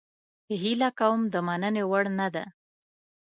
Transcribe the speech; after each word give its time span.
هیله 0.61 0.89
کوم 0.99 1.19
د 1.33 1.35
مننې 1.47 1.83
وړ 1.91 2.05
نه 2.19 2.27
ده. 2.35 2.45